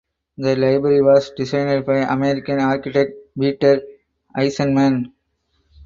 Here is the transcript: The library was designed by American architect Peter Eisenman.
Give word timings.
The 0.35 0.55
library 0.55 1.03
was 1.03 1.29
designed 1.37 1.85
by 1.85 1.97
American 1.97 2.59
architect 2.59 3.13
Peter 3.39 3.83
Eisenman. 4.35 5.11